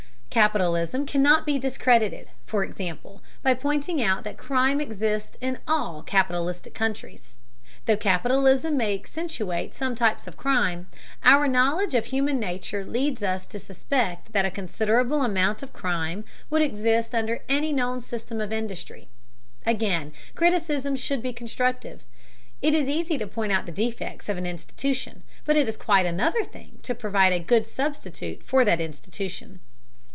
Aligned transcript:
Capitalism 0.33 1.05
cannot 1.05 1.45
be 1.45 1.59
discredited, 1.59 2.29
for 2.45 2.63
example, 2.63 3.21
by 3.43 3.53
pointing 3.53 4.01
out 4.01 4.23
that 4.23 4.37
crime 4.37 4.79
exists 4.79 5.35
in 5.41 5.57
all 5.67 6.01
capitalistic 6.03 6.73
countries. 6.73 7.35
Though 7.85 7.97
capitalism 7.97 8.77
may 8.77 8.95
accentuate 8.95 9.73
some 9.73 9.93
types 9.93 10.27
of 10.27 10.37
crime, 10.37 10.87
our 11.21 11.49
knowledge 11.49 11.95
of 11.95 12.05
human 12.05 12.39
nature 12.39 12.85
leads 12.85 13.21
us 13.23 13.45
to 13.47 13.59
suspect 13.59 14.31
that 14.31 14.45
a 14.45 14.49
considerable 14.49 15.21
amount 15.23 15.63
of 15.63 15.73
crime 15.73 16.23
would 16.49 16.61
exist 16.61 17.13
under 17.13 17.41
any 17.49 17.73
known 17.73 17.99
system 17.99 18.39
of 18.39 18.53
industry. 18.53 19.09
Again, 19.65 20.13
criticism 20.33 20.95
should 20.95 21.21
be 21.21 21.33
constructive; 21.33 22.05
it 22.61 22.73
is 22.73 22.87
easy 22.87 23.17
to 23.17 23.27
point 23.27 23.51
out 23.51 23.65
the 23.65 23.71
defects 23.73 24.29
of 24.29 24.37
an 24.37 24.45
institution, 24.45 25.23
but 25.43 25.57
it 25.57 25.67
is 25.67 25.75
quite 25.75 26.05
another 26.05 26.45
thing 26.45 26.79
to 26.83 26.95
provide 26.95 27.33
a 27.33 27.39
good 27.41 27.65
substitute 27.65 28.43
for 28.45 28.63
that 28.63 28.79
institution. 28.79 29.59